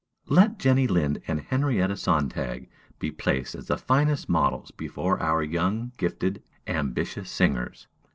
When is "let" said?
0.29-0.57